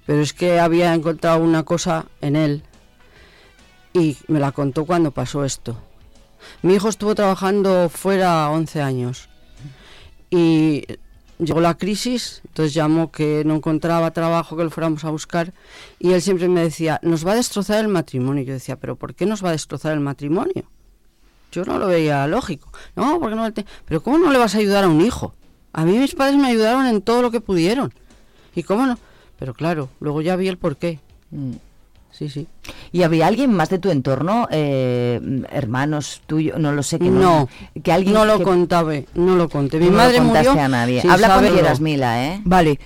[0.06, 2.64] Pero es que había encontrado una cosa en él
[3.94, 5.78] y me la contó cuando pasó esto.
[6.62, 9.30] Mi hijo estuvo trabajando fuera 11 años
[10.30, 10.86] y
[11.42, 15.54] llegó la crisis, entonces llamó que no encontraba trabajo, que lo fuéramos a buscar
[16.00, 18.44] y él siempre me decía, nos va a destrozar el matrimonio.
[18.44, 20.64] Yo decía, pero ¿por qué nos va a destrozar el matrimonio?
[21.52, 22.72] Yo no lo veía lógico.
[22.96, 23.52] No, porque no.
[23.52, 25.34] te- Pero ¿cómo no le vas a ayudar a un hijo?
[25.74, 27.94] A mí mis padres me ayudaron en todo lo que pudieron.
[28.56, 28.98] ¿Y cómo no?
[29.38, 31.00] Pero claro, luego ya vi el porqué.
[32.12, 32.48] Sí, sí.
[32.92, 35.20] ¿Y había alguien más de tu entorno, eh,
[35.52, 37.50] hermanos tuyos, no lo sé, que no, No,
[37.82, 39.80] que alguien no lo que- contaba, no lo conté.
[39.80, 41.00] Mi no lo contaste murió a nadie.
[41.02, 41.58] Habla cuando saberlo.
[41.60, 42.42] quieras, Mila, ¿eh?
[42.44, 42.80] Vale,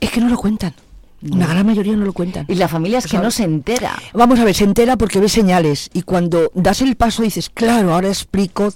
[0.00, 0.74] es que no lo cuentan.
[1.30, 2.44] Una gran mayoría no lo cuentan.
[2.48, 3.92] Y la familia es que no se entera.
[4.12, 7.94] Vamos a ver, se entera porque ve señales y cuando das el paso dices, claro,
[7.94, 8.72] ahora explico,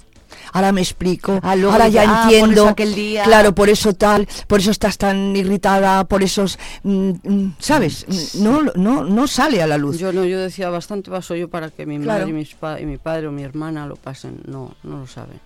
[0.53, 4.59] ahora me explico, Ah, ahora ya por entiendo, aquel día- claro, por eso tal, por
[4.59, 8.35] eso estás tan irritada, por eso, es, mm, mm, ¿sabes?
[8.35, 9.97] No, no, no sale a la luz.
[9.99, 12.19] Yo no, yo decía bastante paso yo para que mi Claro.
[12.21, 14.41] madre y, mis pa- y mi padre o mi hermana lo pasen.
[14.45, 15.39] No, no lo saben.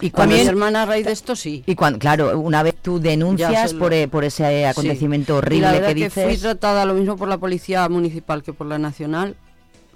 [0.00, 1.62] Y Cuando mi hermana a raíz de esto sí.
[1.66, 5.36] Y cuando, claro, una vez tú denuncias lo- por, por ese acontecimiento Sí.
[5.36, 6.24] Y horrible la verdad que que, dices.
[6.24, 9.36] fui tratada lo mismo por la policía municipal que por la nacional,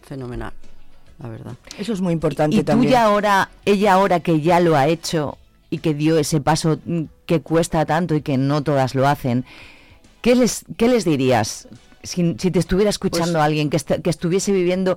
[0.03, 0.53] fenomenal,
[1.21, 1.53] la verdad.
[1.79, 2.93] Eso es muy importante y tú también.
[2.93, 5.37] ya ahora, ella ahora que ya lo ha hecho
[5.71, 6.79] y que dio ese paso
[7.27, 9.45] que cuesta tanto y que no todas lo hacen,
[10.23, 11.69] ¿qué les, qué les dirías
[12.03, 14.97] si, si te estuviera escuchando Pues alguien que, est- que estuviese viviendo,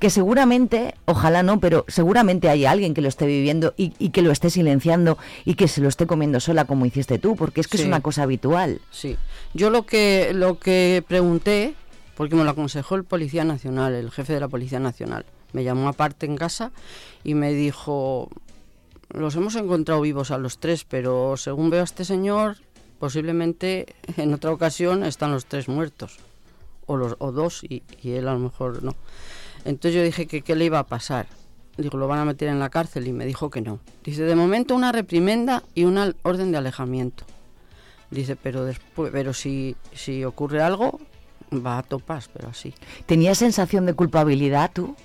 [0.00, 4.22] que seguramente, ojalá no, pero seguramente hay alguien que lo esté viviendo y, y que
[4.22, 7.68] lo esté silenciando y que se lo esté comiendo sola como hiciste tú, porque es
[7.68, 8.80] que es una cosa habitual.
[8.90, 9.16] Sí.
[9.54, 11.74] Yo lo que lo que pregunté,
[12.16, 15.88] porque me lo aconsejó el Policía Nacional, el jefe de la Policía Nacional, me llamó
[15.88, 16.72] aparte en casa
[17.24, 18.28] y me dijo,
[19.10, 22.56] los hemos encontrado vivos a los tres, pero según veo a este señor,
[22.98, 26.18] posiblemente en otra ocasión están los tres muertos,
[26.86, 28.94] o, los, o dos, y, él a lo mejor no.
[29.64, 31.26] Entonces yo dije que qué le iba a pasar.
[31.76, 33.78] Digo, lo van a meter en la cárcel y me dijo que no.
[34.02, 37.24] Dice, de momento una reprimenda y una orden de alejamiento.
[38.10, 40.98] Dice, pero después, pero si, si ocurre algo,
[41.52, 42.74] va a topas, pero así.
[43.06, 44.96] ¿Tenías sensación de culpabilidad tú?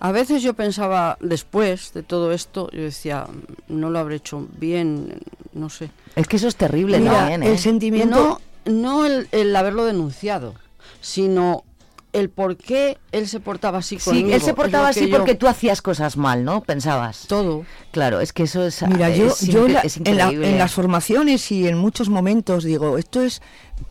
[0.00, 3.26] A veces yo pensaba, después de todo esto, yo decía,
[3.68, 5.20] no lo habré hecho bien,
[5.52, 5.90] no sé.
[6.14, 7.50] Es que eso es terrible Mira, también, ¿eh?
[7.52, 8.40] el sentimiento...
[8.64, 10.54] No, no el, el haberlo denunciado,
[11.00, 11.64] sino
[12.12, 14.30] el por qué él se portaba así Sí, conmigo.
[14.34, 16.62] él se portaba así yo- porque tú hacías cosas mal, ¿no?
[16.62, 17.26] Pensabas.
[17.28, 17.64] Todo.
[17.92, 18.82] Claro, es que eso es.
[18.88, 22.08] Mira, yo, es yo incre- la- es en, la- en las formaciones y en muchos
[22.08, 23.42] momentos digo, esto es,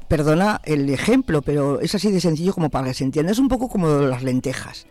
[0.07, 3.31] perdona el ejemplo, pero es así de sencillo como para que se entienda.
[3.31, 4.87] Es un poco como las lentejas.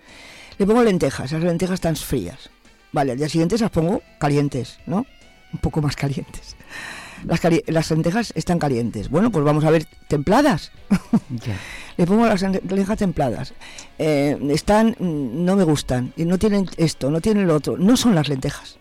[0.59, 2.50] Le pongo lentejas, esas lentejas están frías.
[2.92, 5.04] Vale, al día siguiente las pongo calientes, ¿no?
[5.52, 6.57] Un poco más calientes.
[7.24, 9.09] Las, cali- las lentejas están calientes.
[9.11, 10.70] Bueno, pues vamos a ver, templadas.
[11.96, 13.54] Le pongo las lentejas templadas.
[13.98, 16.12] Eh, están, mm, no me gustan.
[16.16, 17.76] Y no tienen esto, no tienen lo otro.
[17.78, 18.78] No son las lentejas.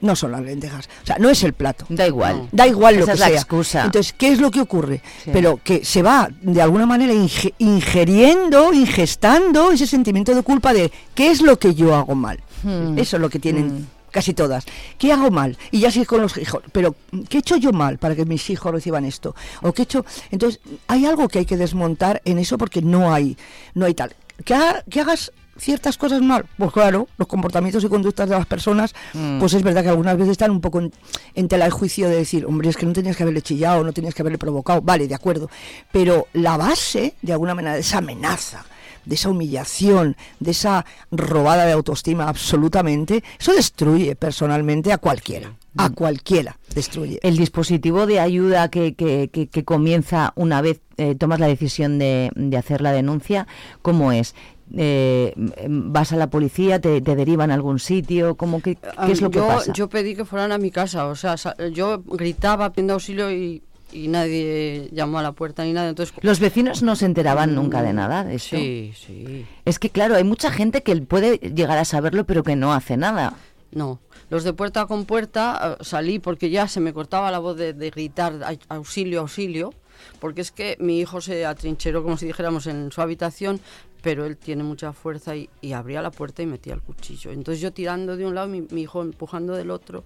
[0.00, 0.88] No son las lentejas.
[1.02, 1.86] O sea, no es el plato.
[1.88, 2.48] Da igual.
[2.52, 3.36] Da igual lo Esa que es la sea.
[3.36, 3.84] excusa.
[3.86, 5.00] Entonces, ¿qué es lo que ocurre?
[5.24, 5.30] Sí.
[5.32, 7.12] Pero que se va de alguna manera
[7.58, 12.40] ingeriendo, ingestando ese sentimiento de culpa de ¿qué es lo que yo hago mal?
[12.62, 12.98] Hmm.
[12.98, 14.64] Eso es lo que tienen casi todas.
[14.98, 15.58] ¿Qué hago mal?
[15.70, 16.62] Y ya sí con los hijos.
[16.72, 16.94] Pero,
[17.28, 19.34] ¿qué he hecho yo mal para que mis hijos reciban esto?
[19.62, 20.04] ¿O qué he hecho?
[20.30, 23.36] Entonces, hay algo que hay que desmontar en eso porque no hay,
[23.74, 24.14] no hay tal.
[24.44, 28.46] Que, ha- que hagas ciertas cosas mal, pues claro, los comportamientos y conductas de las
[28.46, 29.38] personas, Mm.
[29.40, 30.92] pues es verdad que algunas veces están un poco en,
[31.34, 33.92] en tela de juicio de decir, hombre, es que no tenías que haberle chillado, no
[33.92, 35.48] tenías que haberle provocado, vale, de acuerdo,
[35.92, 38.64] pero la base, de alguna manera, de esa amenaza,
[39.04, 45.90] de esa humillación, de esa robada de autoestima absolutamente, eso destruye personalmente a cualquiera, a
[45.90, 47.18] cualquiera destruye.
[47.22, 51.98] El dispositivo de ayuda que, que, que- que comienza una vez eh, tomas la decisión
[51.98, 53.46] de, de hacer la denuncia,
[53.82, 54.34] ¿cómo es?
[54.74, 55.32] Eh,
[55.68, 56.80] ¿Vas a la policía?
[56.80, 58.36] Te, te derivan a algún sitio?
[58.36, 59.72] ¿Cómo que, ¿Qué es lo que pasa?
[59.72, 61.36] yo pedí que fueran a mi casa, o sea,
[61.72, 63.62] yo gritaba pidiendo auxilio y,
[63.92, 65.88] y nadie llamó a la puerta ni nada.
[65.88, 68.56] Entonces, Los vecinos no se enteraban nunca de nada de esto.
[68.56, 69.46] Sí, sí.
[69.64, 72.96] Es que claro, hay mucha gente que puede llegar a saberlo pero que no hace
[72.96, 73.34] nada.
[73.72, 74.00] No,
[74.30, 77.72] los de puerta con puerta eh, salí porque ya se me cortaba la voz de,
[77.72, 79.74] de gritar "Ay, auxilio, auxilio,
[80.18, 83.60] porque es que mi hijo se atrincheró como si dijéramos en su habitación,
[84.06, 87.32] pero él tiene mucha fuerza y, y abría la puerta y metía el cuchillo.
[87.32, 90.04] Entonces yo tirando de un lado, mi, mi hijo empujando del otro,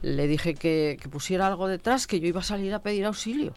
[0.00, 3.52] le dije que, que pusiera algo detrás, que yo iba a salir a pedir auxilio.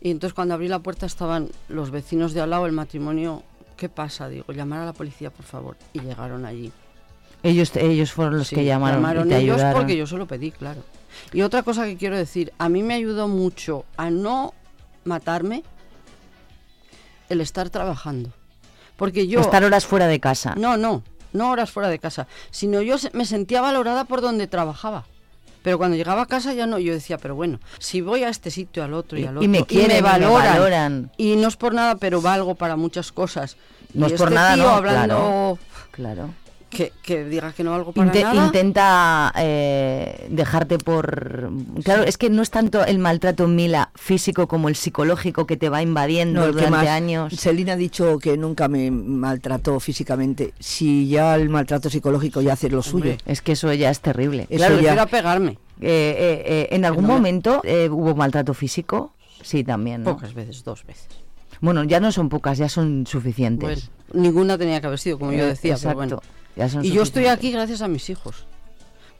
[0.00, 3.42] Y entonces cuando abrí la puerta estaban los vecinos de al lado, el matrimonio
[3.76, 4.26] ¿qué pasa?
[4.30, 5.76] Digo, llamar a la policía, por favor.
[5.92, 6.72] Y llegaron allí.
[7.42, 9.80] Ellos, ellos fueron los Sí, que llamaron, y te ellos ayudaron.
[9.82, 10.82] porque yo se lo pedí, claro.
[11.34, 14.54] Y otra cosa que quiero decir, a mí me ayudó mucho a no
[15.04, 15.62] matarme
[17.28, 18.32] el estar trabajando.
[19.00, 19.40] Porque yo...
[19.40, 20.54] Estar horas fuera de casa.
[20.58, 25.06] No, no, no horas fuera de casa, sino yo me sentía valorada por donde trabajaba.
[25.62, 28.50] Pero cuando llegaba a casa ya no, yo decía, pero bueno, si voy a este
[28.50, 31.12] sitio, al otro y, Y- al y otro, me quieren, y me valoran, valoran.
[31.16, 33.56] y no es por nada, pero valgo para muchas cosas.
[33.94, 35.58] No Y es por este nada, tío no, hablando
[35.92, 36.30] Claro.
[36.70, 38.46] Que, que diga que no valgo para Inte- nada.
[38.46, 41.50] intenta eh, dejarte por...
[41.84, 45.68] Claro, es que no es tanto el maltrato, Mila, físico como el psicológico que te
[45.68, 47.34] va invadiendo No, durante más- años.
[47.36, 50.54] Celina ha dicho que nunca me maltrató físicamente.
[50.60, 53.16] Si ya el maltrato psicológico ya hace lo suyo.
[53.26, 54.46] Es que eso ya es terrible.
[54.48, 55.50] Eso Claro, ya- Prefiero pegarme.
[55.80, 59.12] Eh, eh, eh, ¿En algún no me- momento eh, hubo maltrato físico?
[59.42, 60.04] Sí, también.
[60.04, 60.12] ¿no?
[60.14, 61.08] Pocas veces, dos veces.
[61.62, 63.90] Bueno, ya no son pocas, ya son suficientes.
[64.12, 66.22] Bueno, ninguna tenía que haber sido, como yo decía, exacto, pero bueno.
[66.56, 68.44] Ya son y yo estoy aquí gracias a mis hijos.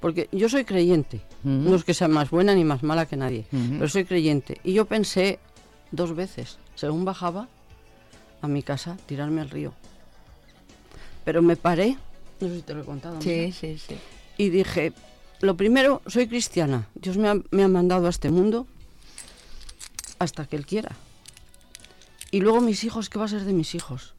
[0.00, 1.20] Porque yo soy creyente.
[1.42, 3.46] No es que sea más buena ni más mala que nadie.
[3.50, 4.60] Pero soy creyente.
[4.64, 5.38] Y yo pensé
[5.92, 7.48] dos veces, según bajaba
[8.40, 9.74] a mi casa, tirarme al río.
[11.24, 11.98] Pero me paré,
[12.40, 13.20] no sé si te lo he contado.
[13.20, 13.96] Sí, sí, sí.
[14.38, 14.94] Y dije,
[15.40, 16.88] lo primero, soy cristiana.
[16.94, 18.66] Dios me ha, me ha mandado a este mundo
[20.18, 20.96] hasta que Él quiera.
[22.30, 24.14] Y luego mis hijos, ¿qué va a ser de mis hijos?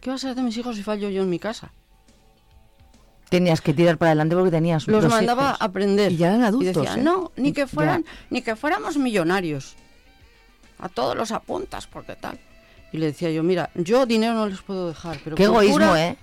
[0.00, 1.72] ¿Qué va a ser de mis hijos si fallo yo en mi casa?
[3.28, 5.60] Tenías que tirar para adelante porque tenías Los dos mandaba hijos.
[5.60, 6.10] a aprender.
[6.12, 7.02] Y ya eran Y adultos, decía, ¿eh?
[7.02, 7.66] no, ni que Ya.
[7.68, 9.76] fueran, ni que fuéramos millonarios.
[10.78, 12.38] A todos los apuntas, porque tal.
[12.92, 16.16] Y le decía yo, mira, yo dinero no les puedo dejar, pero Qué egoísmo, ¿eh?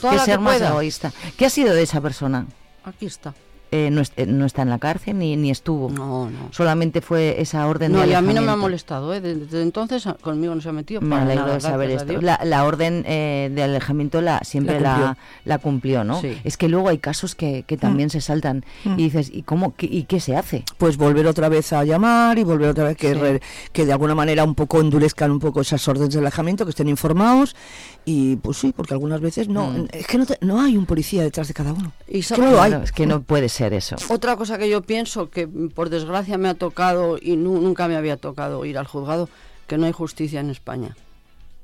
[0.00, 0.68] toda que la ser más pueda".
[0.68, 1.12] egoísta.
[1.36, 2.46] ¿Qué ha sido de esa persona?
[2.84, 3.34] Aquí está.
[3.74, 5.88] Eh, no, es- eh, no está en la cárcel ni, ni estuvo.
[5.90, 6.38] No, no.
[6.50, 9.22] Solamente fue esa orden No, de y a mí no me ha molestado, ¿eh?
[9.22, 11.00] Desde, desde entonces a- conmigo no se ha metido.
[11.00, 12.20] Me para alegro nada, de saber esto.
[12.20, 15.16] La, la orden eh, de alejamiento la siempre La la, cumplió.
[15.46, 16.20] la cumplió, ¿no?
[16.20, 16.36] Sí.
[16.44, 18.98] Es que luego hay casos que, que también se saltan Mm.
[18.98, 19.74] y dices, ¿y cómo?
[19.74, 20.64] qué- ¿Y qué se hace?
[20.76, 23.18] Pues volver otra vez a llamar y volver otra vez que, Sí.
[23.18, 23.40] re-
[23.72, 26.88] que de alguna manera un poco endurezcan un poco esas órdenes de alejamiento, que estén
[26.90, 27.56] informados
[28.04, 29.88] y pues sí, porque algunas veces no, Mm.
[29.92, 31.92] es que no, te- no hay un policía detrás de cada uno.
[32.06, 32.72] Y no lo hay.
[32.82, 33.96] Es que no puede ser eso.
[34.08, 37.96] Otra cosa que yo pienso que por desgracia me ha tocado y nu- nunca me
[37.96, 39.28] había tocado ir al juzgado,
[39.66, 40.96] que no hay justicia en España.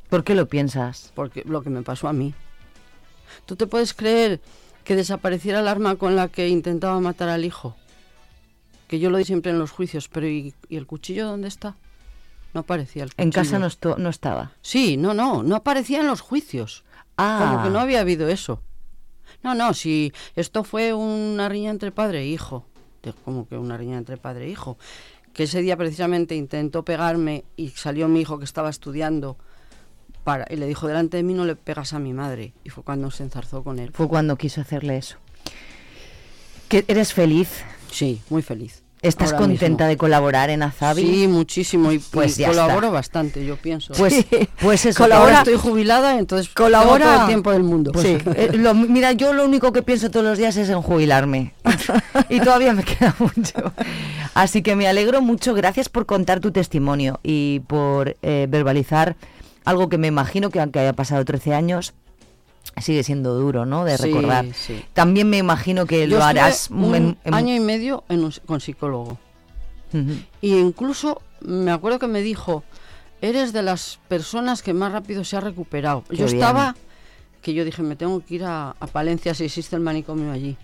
[0.08, 1.12] ¿Por qué lo piensas?
[1.14, 2.34] Porque lo que me pasó a mí.
[3.46, 4.40] ¿Tú te puedes creer
[4.84, 7.76] que desapareciera el arma con la que intentaba matar al hijo?
[8.86, 11.74] Que yo lo di siempre en los juicios, pero ¿y, y el cuchillo dónde está?
[12.54, 13.22] No aparecía el cuchillo.
[13.24, 13.68] En casa no,
[13.98, 14.52] no estaba.
[14.62, 16.84] Sí, no, no, no aparecía en los juicios.
[17.18, 17.38] Ah.
[17.50, 18.62] Como que no había habido eso.
[19.42, 22.64] No, no, si esto fue una riña entre padre e hijo.
[23.24, 24.76] Como que una riña entre padre e hijo.
[25.32, 29.38] Que ese día precisamente intentó pegarme y salió mi hijo que estaba estudiando
[30.24, 32.52] para, y le dijo, delante de mí no le pegas a mi madre.
[32.64, 33.92] Y fue cuando se enzarzó con él.
[33.92, 35.16] Fue cuando quiso hacerle eso.
[36.68, 37.64] ¿Que ¿Eres feliz?
[37.90, 38.82] Sí, muy feliz.
[39.00, 39.88] ¿Estás Ahora contenta mismo.
[39.88, 41.02] de colaborar en Azabi?
[41.02, 41.92] Sí, muchísimo.
[41.92, 42.90] Y, Pues y ya colaboro está.
[42.90, 43.94] bastante, yo pienso.
[43.94, 44.26] Pues,
[44.60, 45.02] pues eso.
[45.04, 47.92] Ahora colabora- estoy jubilada, entonces colabora tengo todo el tiempo del mundo.
[47.92, 48.04] Pues,
[48.36, 51.54] eh, lo- mira, yo lo único que pienso todos los días es en jubilarme.
[52.28, 53.72] y todavía me queda mucho.
[54.34, 55.54] Así que me alegro mucho.
[55.54, 59.16] Gracias por contar tu testimonio y por eh, verbalizar
[59.64, 61.94] algo que me imagino que aunque haya pasado 13 años,
[62.80, 63.84] sigue siendo duro, ¿no?
[63.84, 64.46] De recordar.
[64.54, 64.82] sí.
[64.92, 68.34] También me imagino que Yo lo harás un en- en- año y medio en un-
[68.46, 69.18] con psicólogo.
[70.40, 72.62] Y incluso me acuerdo que me dijo,
[73.22, 76.04] eres de las personas que más rápido se ha recuperado.
[76.08, 76.36] Qué yo bien.
[76.36, 76.76] estaba,
[77.42, 80.56] que yo dije, me tengo que ir a, a Palencia si existe el manicomio allí.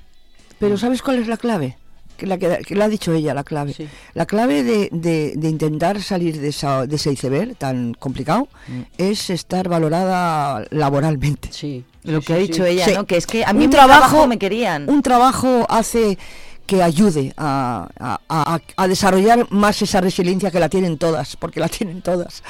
[0.58, 1.78] Pero ¿sabes cuál es la clave?
[2.16, 3.74] Que la, que, que la ha dicho ella, la clave.
[4.12, 8.80] La clave de, de- de intentar salir de, esa- de ese iceberg tan complicado Mm.
[8.98, 11.48] es estar valorada laboralmente.
[11.50, 11.84] Sí.
[12.04, 13.06] Lo que ha dicho ella, ¿no?
[13.06, 14.88] Que es que a mí un trabajo, trabajo me querían.
[14.88, 16.18] Un trabajo hace
[16.66, 21.60] que ayude a, a- a- a desarrollar más esa resiliencia que la tienen todas, porque
[21.60, 22.42] la tienen todas.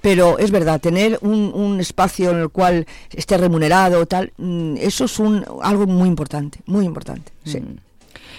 [0.00, 5.04] Pero es verdad, tener un, un espacio en el cual esté remunerado, tal, mm, eso
[5.04, 7.32] es un, algo muy importante, muy importante.
[7.44, 7.60] Sí.
[7.60, 7.76] Mm.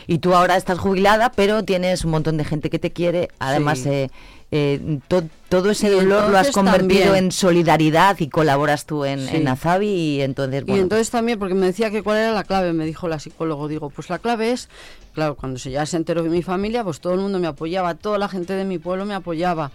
[0.07, 3.29] Y tú ahora estás jubilada, pero tienes un montón de gente que te quiere.
[3.39, 3.89] Además, Sí.
[3.89, 4.09] eh,
[4.55, 9.27] eh, to- todo ese dolor lo has convertido también- en solidaridad y colaboras tú en,
[9.27, 9.37] Sí.
[9.37, 12.71] en Azabi y entonces, Y entonces también, porque me decía que cuál era la clave,
[12.73, 14.69] me dijo la psicólogo, digo, pues la clave es,
[15.13, 17.95] claro, cuando se ya se enteró de mi familia, pues todo el mundo me apoyaba,
[17.95, 19.71] toda la gente de mi pueblo me apoyaba.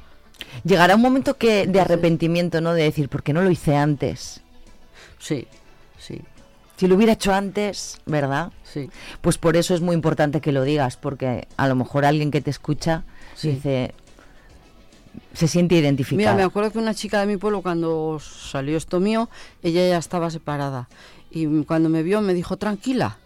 [0.62, 2.72] llegará un momento que de arrepentimiento, ¿no?
[2.72, 4.40] De decir, ¿por qué no lo hice antes?
[5.18, 5.48] Sí,
[5.98, 6.20] sí.
[6.76, 8.52] Si lo hubiera hecho antes, ¿verdad?
[8.62, 8.88] Sí.
[9.20, 12.40] Pues por eso es muy importante que lo digas, porque a lo mejor alguien que
[12.40, 13.02] te escucha
[13.34, 13.50] Sí.
[13.50, 13.94] dice,
[15.32, 16.16] se siente identificada.
[16.16, 19.28] Mira, me acuerdo que una chica de mi pueblo cuando salió esto mío,
[19.62, 20.88] ella ya estaba separada.
[21.30, 23.18] Y cuando me vio me dijo, tranquila,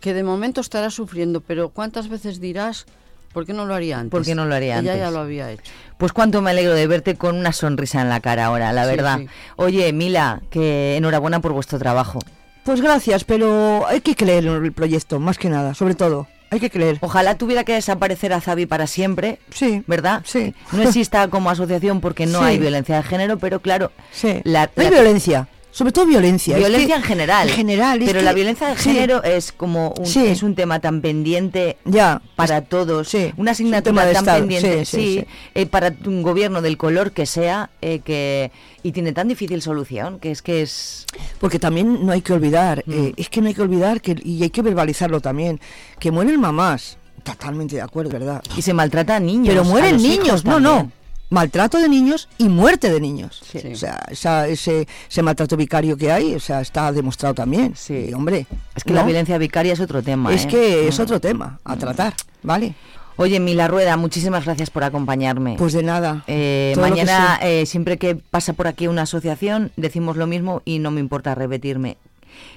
[0.00, 2.86] que de momento estarás sufriendo, pero ¿cuántas veces dirás,
[3.32, 4.10] ¿por qué no lo haría antes?
[4.10, 5.04] ¿Por qué no lo haría Ella antes?
[5.06, 5.72] ya lo había hecho.
[5.98, 8.90] Pues cuánto me alegro de verte con una sonrisa en la cara ahora, la Sí,
[8.90, 9.18] verdad.
[9.18, 9.28] sí.
[9.56, 12.20] Oye, Mila, que enhorabuena por vuestro trabajo.
[12.64, 16.26] Pues gracias, pero hay que creer en el proyecto, más que nada, sobre todo.
[16.50, 16.98] Hay que creer.
[17.00, 19.38] Ojalá tuviera que desaparecer a Zabi para siempre.
[19.50, 19.82] Sí.
[19.86, 20.22] ¿Verdad?
[20.24, 20.54] Sí.
[20.72, 22.44] No exista como asociación porque no Sí.
[22.44, 24.40] hay violencia de género, pero claro, Sí.
[24.44, 26.54] la, hay violencia, sobre todo violencia.
[26.54, 27.48] es Violencia que- en general.
[27.50, 28.90] En general, es Pero que- la violencia de sí.
[28.94, 30.24] género es como un, Sí.
[30.26, 32.22] es un tema tan pendiente Ya.
[32.34, 33.08] para todos.
[33.10, 33.30] Sí.
[33.36, 34.38] Una Es un asignatura tema de tan Estado.
[34.38, 38.50] pendiente, Sí, eh, para un gobierno del color que sea, eh, que
[38.82, 41.04] y tiene tan difícil solución, que es que es
[41.40, 42.92] Porque también no hay que olvidar, Mm.
[42.92, 45.60] eh, es que no hay que olvidar, que y hay que verbalizarlo también,
[45.98, 46.96] que mueren mamás.
[47.22, 48.40] Totalmente de acuerdo, ¿verdad?
[48.56, 49.48] y se maltrata a niños.
[49.48, 50.90] Pero mueren niños, no, no.
[51.28, 53.42] Maltrato de niños y muerte de niños.
[53.50, 53.58] Sí.
[53.72, 57.74] O sea, esa- ese, ese maltrato vicario que hay, o sea, está demostrado también.
[57.74, 58.06] Sí.
[58.10, 58.46] Y, hombre,
[58.76, 59.00] Es que ¿no?
[59.00, 60.32] la violencia vicaria es otro tema.
[60.32, 60.48] es ¿eh?
[60.48, 61.02] que es Mm.
[61.02, 62.74] otro tema a tratar, ¿vale?
[63.18, 65.56] Oye, Mila Rueda, muchísimas gracias por acompañarme.
[65.58, 66.22] Pues de nada.
[66.26, 70.78] Eh, que mañana, eh, siempre que pasa por aquí una asociación, decimos lo mismo y
[70.80, 71.96] no me importa repetirme.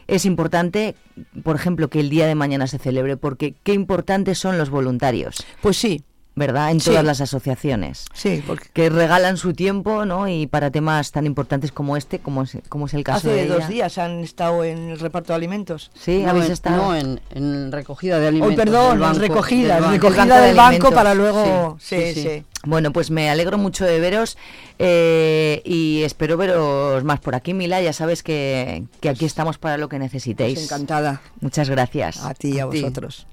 [0.08, 0.96] Es importante,
[1.44, 5.38] por ejemplo, que el día de mañana se celebre, porque qué importantes son los voluntarios,
[5.62, 6.04] Pues sí,
[6.36, 6.72] ¿verdad?
[6.72, 6.92] En Sí.
[6.92, 8.06] todas las asociaciones.
[8.14, 10.28] sí, porque Que regalan su tiempo, ¿no?
[10.30, 13.48] Y para temas tan importantes como este, como es, como es el caso de hace
[13.50, 13.68] dos ella.
[13.68, 15.92] días han estado en el reparto de alimentos.
[16.00, 16.78] Sí, no, habéis en, estado.
[16.78, 18.56] no, en, en recogida de Oh, alimentos.
[18.56, 20.10] perdón, del banco, recogida, del banco.
[20.10, 21.78] recogida Del banco de para luego...
[21.80, 22.30] Sí, Sí, sí, sí.
[22.38, 22.44] sí.
[22.66, 24.38] Bueno, pues me alegro mucho de veros
[24.80, 27.82] eh, y espero veros más por aquí, Mila.
[27.82, 30.56] Ya sabes que, que aquí estamos para lo que necesitéis.
[30.60, 31.22] Pues encantada.
[31.42, 32.18] Muchas gracias.
[32.24, 33.26] A ti y a, vosotros.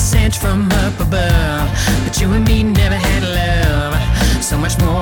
[0.00, 1.68] sent from up above.
[2.04, 4.42] But you and me never had love.
[4.42, 4.99] So much more.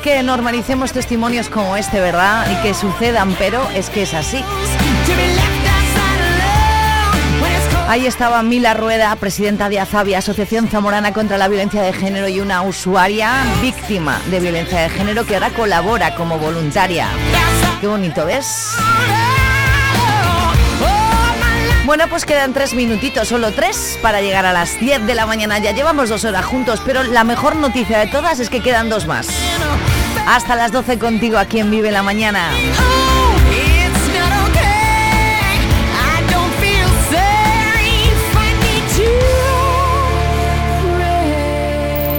[0.00, 2.46] que normalicemos testimonios como este, ¿verdad?
[2.50, 4.42] Y que sucedan, pero es que es así.
[7.88, 12.40] Ahí estaba Mila Rueda, presidenta de Azavia, Asociación Zamorana contra la Violencia de Género y
[12.40, 13.32] una usuaria
[13.62, 17.08] víctima de violencia de género que ahora colabora como voluntaria.
[17.80, 18.76] Qué bonito, ¿ves?
[21.86, 25.58] Bueno, pues quedan tres minutitos, solo tres, para llegar a las 10 de la mañana.
[25.58, 29.06] Ya llevamos dos horas juntos, pero la mejor noticia de todas es que quedan dos
[29.06, 29.26] más.
[30.28, 32.50] Hasta las 12 contigo aquí en Vive la Mañana.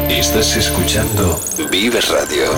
[0.10, 1.40] Estás escuchando
[1.70, 2.50] Vive Radio.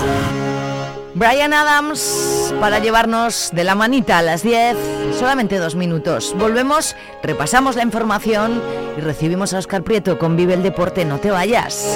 [1.12, 4.74] Brian Adams para llevarnos de la manita a las 10,
[5.18, 6.34] solamente dos minutos.
[6.38, 8.62] Volvemos, repasamos la información
[8.96, 11.04] y recibimos a Oscar Prieto con Vive el Deporte.
[11.04, 11.86] No te vayas.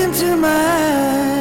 [0.00, 1.37] into my eyes